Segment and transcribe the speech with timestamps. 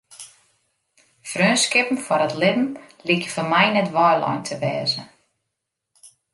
[1.31, 2.67] Freonskippen foar it libben
[3.07, 5.03] lykje foar my net weilein te wêze.